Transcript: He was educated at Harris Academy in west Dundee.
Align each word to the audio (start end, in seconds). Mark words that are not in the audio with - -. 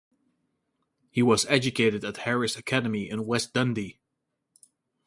He 1.11 1.21
was 1.21 1.45
educated 1.45 2.03
at 2.03 2.17
Harris 2.25 2.55
Academy 2.57 3.07
in 3.07 3.27
west 3.27 3.53
Dundee. 3.53 3.99